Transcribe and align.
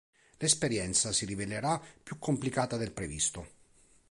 L'esperienza 0.39 1.11
si 1.11 1.25
rivelerà 1.25 1.79
più 2.01 2.17
complicata 2.17 2.75
del 2.75 2.91
previsto. 2.91 3.47